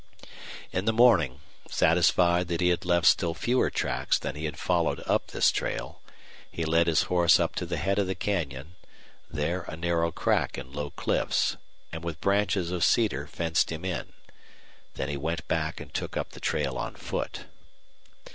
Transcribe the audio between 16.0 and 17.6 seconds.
up the trail on foot.